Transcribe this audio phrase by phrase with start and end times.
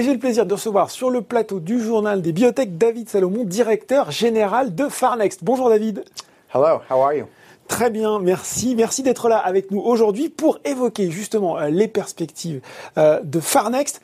[0.00, 3.44] Et j'ai le plaisir de recevoir sur le plateau du journal des biotech David Salomon,
[3.44, 5.40] directeur général de Farnext.
[5.44, 6.06] Bonjour David.
[6.54, 7.26] Hello, how are you?
[7.68, 8.74] Très bien, merci.
[8.74, 12.62] Merci d'être là avec nous aujourd'hui pour évoquer justement euh, les perspectives
[12.96, 14.00] euh, de Farnext.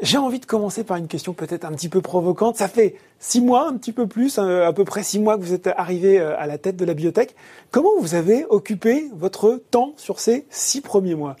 [0.00, 2.56] J'ai envie de commencer par une question peut-être un petit peu provocante.
[2.56, 5.42] Ça fait six mois, un petit peu plus, euh, à peu près six mois que
[5.42, 7.36] vous êtes arrivé à la tête de la biotech.
[7.70, 11.36] Comment vous avez occupé votre temps sur ces six premiers mois?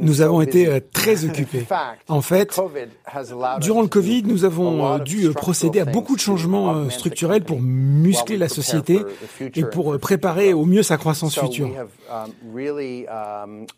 [0.00, 1.66] Nous avons été euh, très occupés.
[2.08, 2.60] En fait,
[3.60, 7.60] durant le Covid, nous avons euh, dû euh, procéder à beaucoup de changements structurels pour
[7.60, 9.00] muscler la société
[9.40, 11.70] et pour préparer au mieux sa croissance future.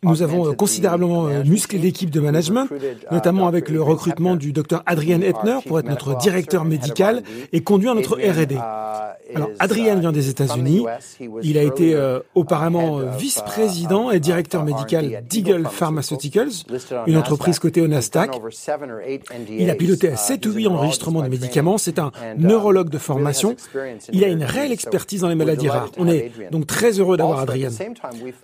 [0.02, 2.68] Nous avons considérablement musclé l'équipe de management,
[3.10, 7.94] notamment avec le recrutement du docteur Adrian Etner pour être notre directeur médical et conduire
[7.94, 8.56] notre R&D.
[9.34, 10.84] Alors, Adrian vient des États-Unis.
[11.42, 11.96] Il a été
[12.34, 16.50] auparavant vice-président et directeur médical d'Eagle Pharmaceuticals,
[17.06, 18.30] une entreprise cotée au Nasdaq.
[19.48, 21.78] Il a piloté 7 ou 8 enregistrements de médicaments.
[21.78, 23.56] C'est un neurologue de formation.
[24.12, 25.90] Il a une réelle expertise dans les maladies rares.
[25.98, 27.70] On est donc très heureux d'avoir Adrian.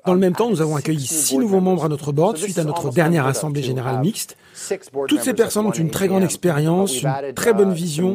[0.06, 2.64] Dans le même temps, nous avons accueilli 6 nouveaux membres à notre board suite à
[2.64, 4.36] notre dernière assemblée générale mixte.
[5.08, 8.14] Toutes ces personnes ont une très grande expérience, une très bonne vision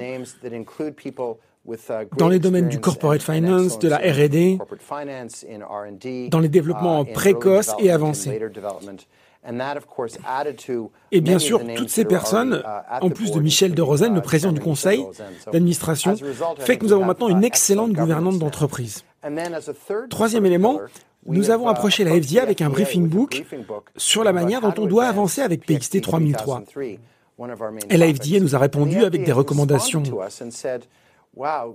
[2.17, 4.59] dans les domaines du corporate finance, de la R&D,
[6.29, 8.39] dans les développements précoces et avancés.
[11.11, 12.63] Et bien sûr, toutes ces personnes,
[13.01, 15.05] en plus de Michel de Rosen, le président du conseil
[15.51, 16.15] d'administration,
[16.59, 19.03] fait que nous avons maintenant une excellente gouvernante d'entreprise.
[20.09, 20.79] Troisième élément,
[21.25, 23.43] nous avons approché la FDA avec un briefing book
[23.95, 26.63] sur la manière dont on doit avancer avec PXT 3003.
[27.89, 30.03] Et la FDA nous a répondu avec des recommandations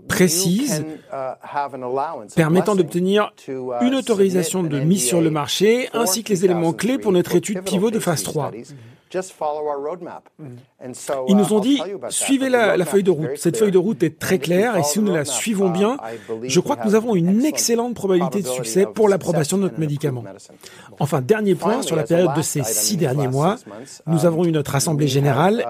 [0.06, 3.52] précise uh, permettant d'obtenir uh,
[3.82, 7.62] une autorisation de mise sur le marché ainsi que les éléments clés pour notre étude
[7.62, 8.52] pivot de phase 3.
[11.28, 11.80] Ils nous ont dit,
[12.10, 13.36] suivez la, feuille de route.
[13.36, 15.96] Cette feuille de route est très claire et si nous la suivons bien,
[16.42, 20.24] je crois que nous avons une excellente probabilité de succès pour l'approbation de notre médicament.
[20.98, 23.56] Enfin, dernier point, sur la période de ces six derniers mois,
[24.06, 25.64] nous avons eu notre Assemblée générale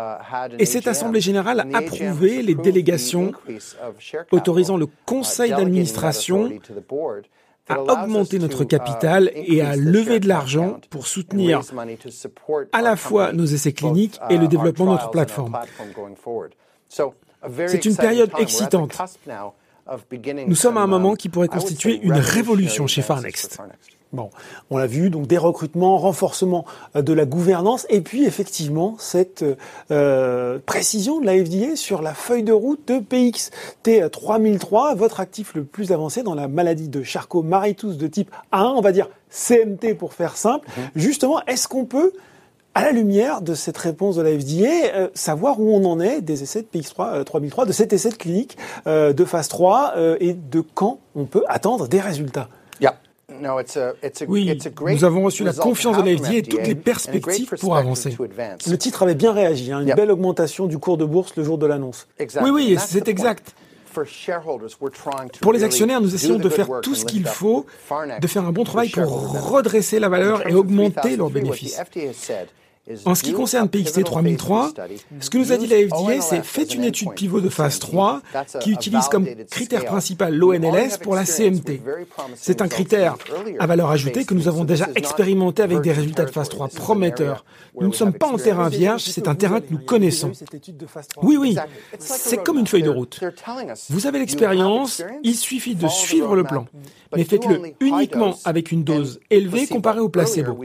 [0.58, 3.32] et cette Assemblée générale a approuvé les délégations
[4.30, 6.50] autorisant le conseil d'administration
[7.68, 11.60] à augmenter notre capital et à lever de l'argent pour soutenir
[12.72, 15.58] à la fois nos essais cliniques et le développement de notre plateforme.
[17.66, 18.96] C'est une période excitante.
[20.46, 23.58] Nous sommes à un moment qui pourrait constituer une révolution chez Farnext.
[24.14, 24.30] Bon,
[24.70, 26.64] on l'a vu, donc des recrutements, renforcement
[26.96, 29.44] euh, de la gouvernance, et puis effectivement cette
[29.90, 35.54] euh, précision de la FDA sur la feuille de route de PXT 3003, votre actif
[35.54, 39.94] le plus avancé dans la maladie de Charcot-Marie-Tooth de type 1, on va dire CMT
[39.98, 40.66] pour faire simple.
[40.74, 40.84] Mhm.
[40.96, 42.12] Justement, est-ce qu'on peut
[42.74, 46.22] à la lumière de cette réponse de la FDA, euh, savoir où on en est
[46.22, 50.62] des essais de PX3 3003, de cet essai de clinique de phase 3 et de
[50.62, 52.48] quand on peut attendre des résultats?
[54.28, 58.16] Oui, nous avons reçu la confiance de la et toutes les perspectives pour avancer.
[58.66, 61.58] Le titre avait bien réagi, hein, une belle augmentation du cours de bourse le jour
[61.58, 62.08] de l'annonce.
[62.42, 63.54] Oui, oui, c'est exact.
[65.40, 67.66] Pour les actionnaires, nous essayons de faire tout ce qu'il faut,
[68.20, 71.80] de faire un bon travail pour redresser la valeur et augmenter leurs bénéfices.
[73.04, 74.72] En ce qui concerne PXT 3003,
[75.20, 78.22] ce que nous a dit la FDA, c'est faites une étude pivot de phase 3
[78.60, 81.80] qui utilise comme critère principal l'ONLS pour la CMT.
[82.34, 83.16] C'est un critère
[83.58, 87.44] à valeur ajoutée que nous avons déjà expérimenté avec des résultats de phase 3 prometteurs.
[87.80, 90.32] Nous ne sommes pas en terrain vierge, c'est un terrain que nous connaissons.
[91.22, 91.56] Oui, oui,
[91.98, 93.20] c'est comme une feuille de route.
[93.90, 96.66] Vous avez l'expérience, il suffit de suivre le plan,
[97.14, 100.58] mais faites-le uniquement avec une dose élevée comparée au placebo.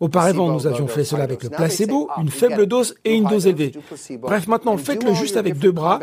[0.00, 3.72] Auparavant, nous avions fait cela avec le placebo, une faible dose et une dose élevée.
[4.20, 6.00] Bref, maintenant, faites-le juste avec deux bras.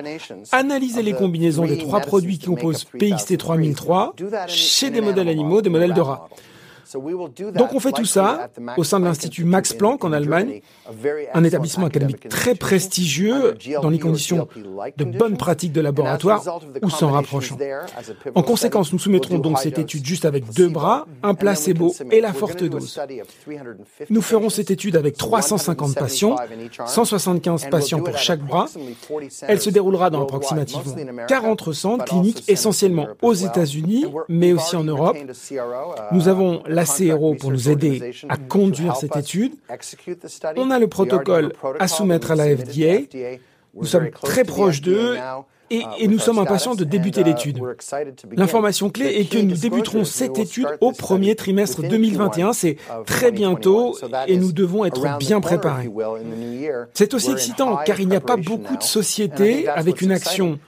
[0.51, 4.15] Analysez les combinaisons des trois produits qui composent PXT 3003
[4.47, 6.29] chez des modèles animaux, des modèles de rats.
[6.93, 10.61] Donc on fait tout ça au sein de l'Institut Max Planck en Allemagne,
[11.33, 14.47] un établissement académique très prestigieux dans les conditions
[14.97, 17.57] de bonnes pratiques de laboratoire ou s'en rapprochant.
[18.35, 22.33] En conséquence, nous soumettrons donc cette étude juste avec deux bras, un placebo et la
[22.33, 22.99] forte dose.
[24.09, 26.35] Nous ferons cette étude avec 350 patients,
[26.85, 28.65] 175 patients pour chaque bras.
[29.47, 30.95] Elle se déroulera dans approximativement
[31.27, 35.17] 40 centres cliniques essentiellement aux États-Unis, mais aussi en Europe.
[36.11, 39.53] Nous avons la CRO pour nous aider à conduire cette étude.
[40.55, 43.07] On a le protocole à soumettre à la FDA.
[43.73, 45.17] Nous sommes très proches d'eux
[45.69, 47.61] et, et, nous sommes impatients de débuter l'étude.
[48.35, 52.51] L'information clé est que nous débuterons cette étude au premier trimestre 2021.
[52.51, 52.75] C'est
[53.05, 55.89] très bientôt et nous devons être bien préparés.
[56.93, 60.59] C'est aussi excitant car il n'y a pas beaucoup de sociétés avec une action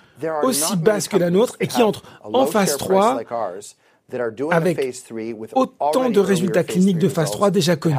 [0.43, 3.19] aussi basse que la nôtre et qui entrent en phase 3
[4.51, 4.79] avec
[5.55, 7.95] autant de résultats cliniques de phase 3 déjà connus.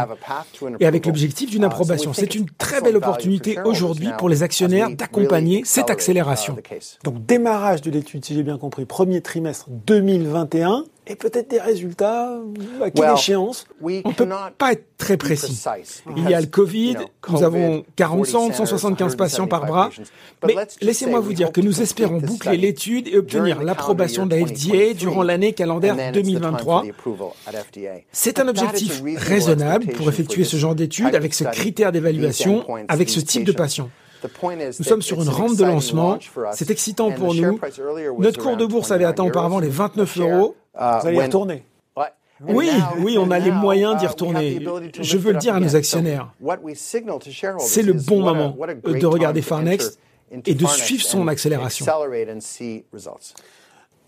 [0.81, 2.13] et avec l'objectif d'une uh, approbation.
[2.13, 6.57] C'est une très belle opportunité aujourd'hui pour les actionnaires d'accompagner cette accélération.
[7.03, 12.39] Donc démarrage de l'étude, si j'ai bien compris, premier trimestre 2021 et peut-être des résultats
[12.83, 14.29] à quelle échéance On ne peut
[14.59, 15.63] pas être très précis.
[16.17, 16.97] Il y a le Covid,
[17.29, 19.91] nous avons 40 centres, 175 patients par bras,
[20.47, 24.95] mais laissez-moi vous dire que nous espérons boucler l'étude et obtenir l'approbation de la FDA
[24.95, 26.85] durant l'année calendaire 2023.
[28.13, 33.21] C'est un objectif raisonnable pour effectuer ce genre d'études avec ce critère d'évaluation, avec ce
[33.21, 33.91] type de patients.
[34.79, 36.19] Nous sommes sur une rampe de lancement.
[36.53, 37.61] C'est excitant pour nous.
[38.19, 40.57] Notre cours de bourse avait atteint auparavant les 29 euros.
[40.75, 41.65] Vous allez y retourner.
[42.41, 42.69] Oui,
[42.99, 44.61] oui, on a les moyens d'y uh, retourner.
[45.01, 46.33] Je veux le dire à nos actionnaires.
[47.61, 49.99] C'est le bon moment de regarder Farnext
[50.45, 51.87] et de suivre son accélération.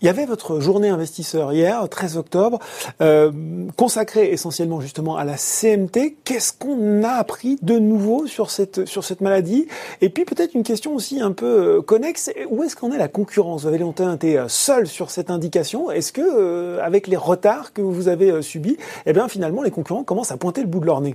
[0.03, 2.59] Il y avait votre journée investisseur hier, 13 octobre,
[3.01, 3.33] euh,
[3.77, 6.19] consacrée essentiellement justement à la CMT.
[6.23, 9.69] Qu'est-ce qu'on a appris de nouveau sur cette sur cette maladie?
[10.03, 13.09] Et puis peut-être une question aussi un peu euh, connexe où est-ce qu'en est la
[13.09, 13.63] concurrence?
[13.63, 15.91] Vous avez longtemps été euh, seul sur cette indication.
[15.91, 18.77] Est-ce que avec les retards que vous avez subis,
[19.07, 21.15] eh bien finalement les concurrents commencent à pointer le bout de leur nez?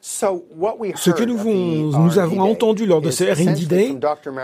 [0.00, 3.96] Ce que nous, nous avons entendu lors de ce R&D Day,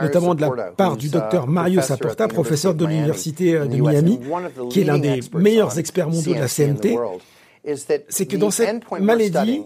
[0.02, 4.20] notamment de la part du docteur Mario Saporta, professeur de l'Université de Miami,
[4.70, 6.96] qui est l'un des meilleurs experts mondiaux de la CMT,
[8.08, 9.62] c'est que dans cette maladie,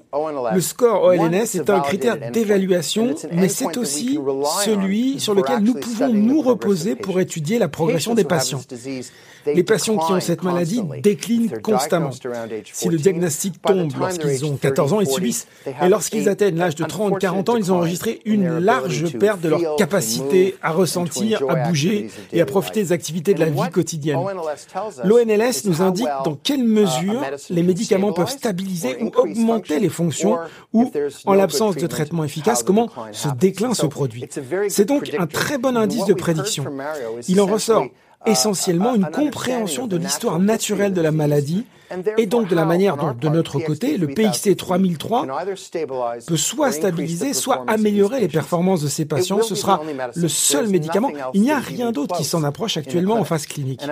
[0.52, 4.18] le score OLNS est un critère d'évaluation, mais c'est aussi
[4.64, 8.60] celui sur lequel nous pouvons nous reposer pour étudier la progression des patients.
[9.46, 12.10] Les patients qui ont cette maladie déclinent constamment.
[12.72, 15.46] Si le diagnostic tombe lorsqu'ils ont 14 ans, ils subissent.
[15.82, 19.48] Et lorsqu'ils atteignent l'âge de 30, 40 ans, ils ont enregistré une large perte de
[19.48, 24.20] leur capacité à ressentir, à bouger et à profiter des activités de la vie quotidienne.
[25.04, 27.81] L'ONLS nous indique dans quelle mesure les médicaments
[28.14, 30.38] peuvent stabiliser ou augmenter les fonctions
[30.72, 30.90] ou,
[31.26, 34.24] en l'absence de traitement efficace, comment ce déclin se produit.
[34.68, 36.64] C'est donc un très bon indice de prédiction.
[37.28, 37.86] Il en ressort
[38.26, 41.64] essentiellement une compréhension de l'histoire naturelle de la maladie
[42.16, 45.26] et donc de la manière dont, de notre côté, le PXT 3003
[46.26, 49.42] peut soit stabiliser, soit améliorer les performances de ces patients.
[49.42, 49.82] Ce sera
[50.14, 51.10] le seul médicament.
[51.34, 53.82] Il n'y a rien d'autre qui s'en approche actuellement en phase clinique.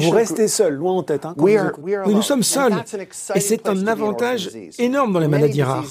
[0.00, 1.24] Vous restez seul, loin en tête.
[1.24, 1.34] Hein,
[2.06, 2.74] nous sommes seuls.
[3.34, 5.84] Et c'est un avantage énorme dans les maladies rares.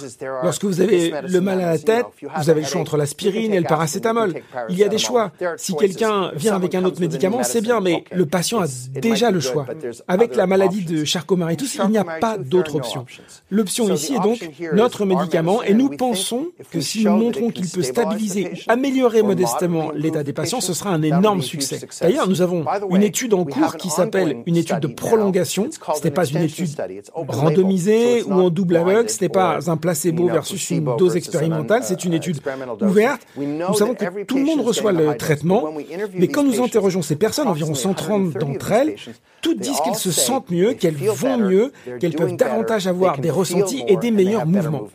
[0.44, 3.60] Lorsque vous avez le mal à la tête, vous avez le choix entre l'aspirine et
[3.60, 4.36] le paracétamol.
[4.69, 5.31] Il y a des choix.
[5.57, 8.68] Si quelqu'un vient avec un autre médicament, c'est bien, mais le patient a
[9.00, 9.66] déjà le choix.
[10.07, 13.06] Avec la maladie de Charcot-Marie-Tooth, il n'y a pas d'autre option.
[13.50, 17.84] L'option ici est donc notre médicament et nous pensons que si nous montrons qu'il peut
[17.84, 21.80] stabiliser, améliorer modestement l'état des patients, ce sera un énorme succès.
[22.01, 25.69] D'ailleurs, nous avons une étude en cours qui s'appelle une étude de prolongation.
[25.95, 26.69] Ce n'est pas une étude
[27.13, 32.03] randomisée ou en double aveugle, ce n'est pas un placebo versus une dose expérimentale, c'est
[32.03, 32.39] une étude
[32.81, 33.22] ouverte.
[33.38, 35.74] Nous savons que tout le monde reçoit le traitement,
[36.13, 38.96] mais quand nous interrogeons ces personnes, environ 130 d'entre elles,
[39.41, 43.84] toutes disent qu'elles se sentent mieux, qu'elles vont mieux, qu'elles peuvent davantage avoir des ressentis
[43.88, 44.88] et des meilleurs mouvements.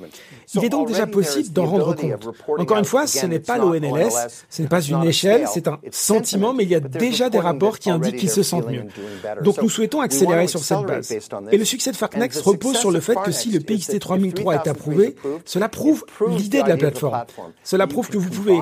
[0.54, 2.28] Il est donc déjà possible d'en rendre compte.
[2.58, 4.12] Encore une fois, ce n'est pas l'ONLS,
[4.50, 7.78] ce n'est pas une échelle, c'est un sentiment, mais il y a déjà des rapports
[7.78, 9.42] qui indiquent qu'ils se sentent mieux.
[9.42, 11.12] Donc nous souhaitons accélérer sur cette base.
[11.50, 14.68] Et le succès de Farnext repose sur le fait que si le PXT 3003 est
[14.68, 17.24] approuvé, cela prouve l'idée de la plateforme.
[17.62, 18.58] Cela prouve que vous pouvez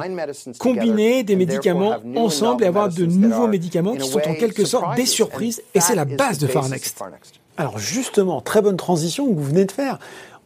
[0.59, 5.07] combiner des médicaments ensemble et avoir de nouveaux médicaments qui sont en quelque sorte des
[5.07, 7.02] surprises, et c'est la base de Farnext.
[7.57, 9.99] Alors justement, très bonne transition que vous venez de faire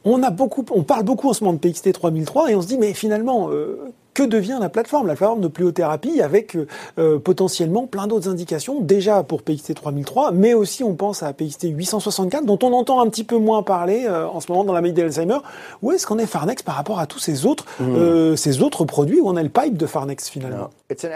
[0.04, 2.66] on a beaucoup, on parle beaucoup en ce moment de PXT 3003 et on se
[2.66, 5.06] dit mais finalement euh, que devient la plateforme?
[5.06, 6.66] La plateforme de pliothérapie avec euh,
[6.98, 11.68] euh, potentiellement plein d'autres indications, déjà pour PXT 3003, mais aussi on pense à PXT
[11.70, 15.02] 864, dont on entend un petit peu moins parler en ce moment dans la maladie
[15.02, 15.38] d'Alzheimer.
[15.82, 18.36] Où est-ce qu'on est Farnex par rapport à tous ces autres, mmh.
[18.36, 19.20] ces autres produits?
[19.20, 20.70] Où on a le pipe de Farnex finalement?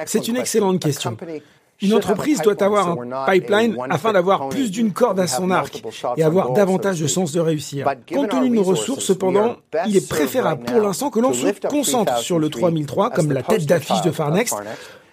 [0.07, 1.17] C'est une excellente question.
[1.81, 5.83] Une entreprise doit avoir un pipeline afin d'avoir plus d'une corde à son arc
[6.17, 7.89] et avoir davantage de chances de réussir.
[8.13, 9.57] Compte tenu de nos ressources, cependant,
[9.87, 13.67] il est préférable pour l'instant que l'on se concentre sur le 3003 comme la tête
[13.67, 14.57] d'affiche de Farnext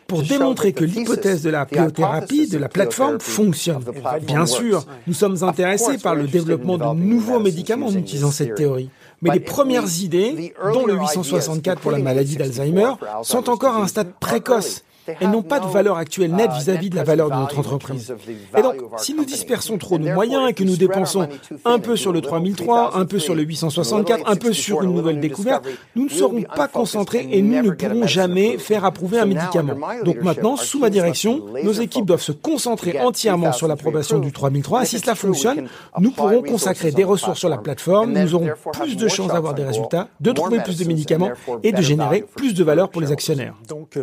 [0.08, 3.84] pour démontrer que l'hypothèse de la pléothérapie de la plateforme fonctionne.
[4.22, 8.90] Bien sûr, nous sommes intéressés par le développement de nouveaux médicaments en utilisant cette théorie.
[9.22, 12.94] Mais les premières idées, dont le 864 pour la maladie d'Alzheimer,
[13.24, 16.90] sont encore à un stade précoce elles n'ont pas de valeur actuelle nette uh, vis-à-vis
[16.90, 18.14] de la valeur de notre entreprise.
[18.58, 21.28] Et donc, si nous dispersons trop nos moyens et que nous dépensons
[21.64, 25.20] un peu sur le 3003, un peu sur le 864, un peu sur une nouvelle
[25.20, 29.76] découverte, nous ne serons pas concentrés et nous ne pourrons jamais faire approuver un médicament.
[30.04, 34.84] Donc maintenant, sous ma direction, nos équipes doivent se concentrer entièrement sur l'approbation du 3003.
[34.84, 35.68] Et si cela fonctionne,
[36.00, 39.64] nous pourrons consacrer des ressources sur la plateforme, nous aurons plus de chances d'avoir des
[39.64, 41.32] résultats, de trouver plus de médicaments
[41.64, 43.56] et de générer plus de valeur pour les actionnaires.
[43.68, 43.98] Donc,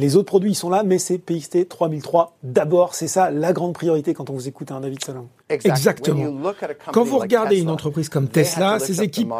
[0.00, 2.94] les autres produits, ils sont là, mais c'est PXT 3003 d'abord.
[2.94, 5.28] C'est ça la grande priorité quand on vous écoute, un hein, David Salon.
[5.50, 6.52] Exactement.
[6.92, 9.30] Quand vous regardez une entreprise comme Tesla, ces équipes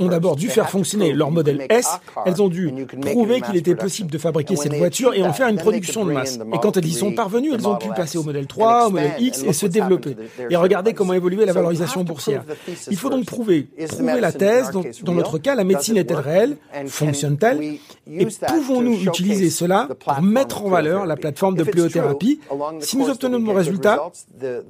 [0.00, 1.98] ont d'abord dû faire fonctionner leur modèle S.
[2.26, 5.56] Elles ont dû prouver qu'il était possible de fabriquer cette voiture et en faire une
[5.56, 6.38] production de masse.
[6.52, 9.14] Et quand elles y sont parvenues, elles ont pu passer au modèle 3, au modèle
[9.18, 10.16] X et se développer.
[10.50, 12.44] Et regarder comment évoluer la valorisation boursière.
[12.90, 14.70] Il faut donc prouver, prouver la thèse.
[15.02, 16.56] dans notre cas, la médecine est-elle réelle?
[16.86, 17.78] Fonctionne-t-elle?
[18.10, 22.40] Et pouvons-nous utiliser cela pour mettre en valeur la plateforme de pléothérapie
[22.80, 24.10] Si nous obtenons de bons résultats,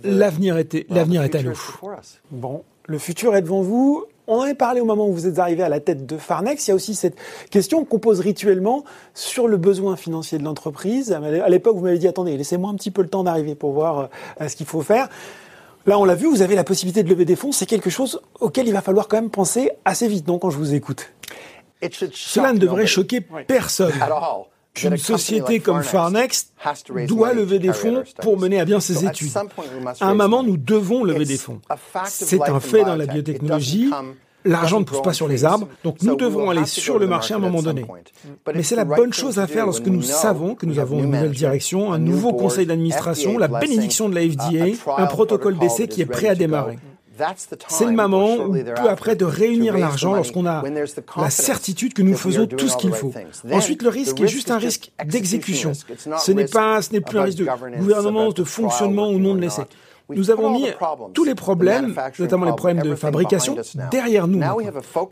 [0.05, 0.57] l'avenir
[0.89, 1.59] l'avenir est à nous.
[2.31, 4.05] Bon, le futur est devant vous.
[4.29, 6.67] On en a parlé au moment où vous êtes arrivé à la tête de Farnex.
[6.67, 7.17] Il y a aussi cette
[7.51, 8.85] question qu'on pose rituellement
[9.15, 11.12] sur le besoin financier de l'entreprise.
[11.12, 14.09] À l'époque, vous m'avez dit, attendez, laissez-moi un petit peu le temps d'arriver pour voir
[14.41, 15.09] euh, ce qu'il faut faire.
[15.87, 17.51] Là, on l'a vu, vous avez la possibilité de lever des fonds.
[17.51, 20.57] C'est quelque chose auquel il va falloir quand même penser assez vite, non, quand je
[20.57, 21.11] vous écoute.
[22.12, 23.93] Cela ne devrait choquer personne
[24.75, 26.52] qu'une société comme Farnext
[27.07, 29.33] doit lever des fonds pour mener à bien ses études.
[30.00, 31.61] À un moment, nous devons lever des fonds.
[32.07, 33.91] C'est un fait dans la biotechnologie.
[34.45, 37.37] L'argent ne pousse pas sur les arbres, donc nous devrons aller sur le marché à
[37.37, 37.85] un moment donné.
[38.52, 41.31] Mais c'est la bonne chose à faire lorsque nous savons que nous avons une nouvelle
[41.31, 46.07] direction, un nouveau conseil d'administration, la bénédiction de la FDA, un protocole d'essai qui est
[46.07, 46.79] prêt à démarrer.
[47.69, 50.62] C'est le moment, peu après, de réunir l'argent lorsqu'on a
[51.17, 53.12] la certitude que nous faisons tout ce qu'il faut.
[53.50, 55.73] Ensuite, le risque est juste un risque d'exécution.
[56.19, 57.49] Ce n'est pas, ce n'est plus un risque de
[57.79, 59.62] gouvernance, de fonctionnement ou non de l'essai.
[60.09, 60.67] Nous avons mis
[61.15, 63.57] tous les problèmes, notamment les problèmes de fabrication,
[63.91, 64.41] derrière nous.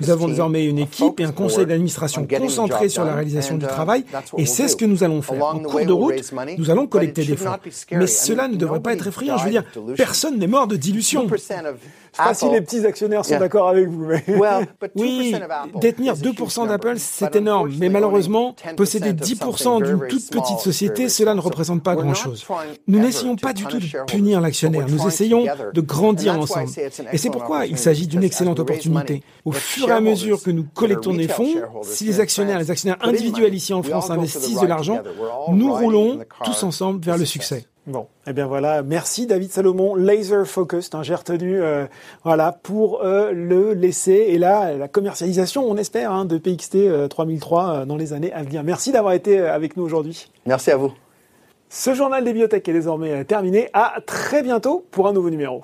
[0.00, 3.68] Nous avons désormais une équipe et un conseil d'administration concentré sur la réalisation du uh,
[3.68, 4.04] travail
[4.36, 5.44] et c'est ce que nous allons faire.
[5.44, 7.50] En cours de route, nous allons collecter des fonds.
[7.92, 9.36] Mais cela ne devrait pas être effrayant.
[9.38, 9.64] Je veux dire,
[9.96, 11.26] personne n'est mort de dilution.
[11.28, 11.54] Je sais
[12.16, 14.06] pas si les petits actionnaires sont d'accord avec vous.
[14.06, 14.24] Mais...
[14.96, 15.34] oui,
[15.80, 17.72] détenir 2% d'Apple, c'est énorme.
[17.78, 22.46] Mais malheureusement, posséder 10% d'une toute petite société, cela ne représente pas grand-chose.
[22.86, 24.79] Nous n'essayons pas du tout de punir l'actionnaire.
[24.88, 26.70] Nous essayons de grandir ensemble.
[27.12, 29.22] Et c'est pourquoi il s'agit d'une excellente opportunité.
[29.44, 32.98] Au fur et à mesure que nous collectons des fonds, si les actionnaires, les actionnaires
[33.02, 35.00] individuels ici en France investissent de l'argent,
[35.52, 37.66] nous roulons tous ensemble vers le succès.
[37.86, 41.86] Bon, eh bien voilà, merci David Salomon, laser focused, hein, j'ai retenu euh,
[42.24, 47.68] voilà pour euh, le laisser et là la commercialisation, on espère, hein, de PXT 3003
[47.68, 48.62] euh, dans les années à venir.
[48.64, 50.30] Merci d'avoir été avec nous aujourd'hui.
[50.44, 50.92] Merci à vous.
[51.72, 53.70] Ce journal des biotech est désormais euh, terminé.
[53.72, 55.62] À très bientôt pour un nouveau numéro.